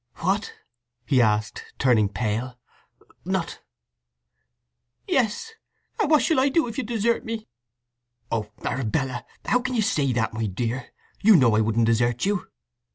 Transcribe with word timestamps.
"What?" 0.15 0.51
he 1.05 1.21
asked, 1.21 1.63
turning 1.77 2.09
pale. 2.09 2.57
"Not…?" 3.23 3.59
"Yes! 5.07 5.51
And 5.99 6.09
what 6.09 6.23
shall 6.23 6.39
I 6.39 6.49
do 6.49 6.67
if 6.67 6.79
you 6.79 6.83
desert 6.83 7.23
me?" 7.23 7.47
"Oh, 8.31 8.51
Arabella—how 8.65 9.59
can 9.61 9.75
you 9.75 9.83
say 9.83 10.11
that, 10.13 10.33
my 10.33 10.47
dear! 10.47 10.87
You 11.21 11.35
know 11.35 11.55
I 11.55 11.61
wouldn't 11.61 11.85
desert 11.85 12.25
you!" 12.25 12.47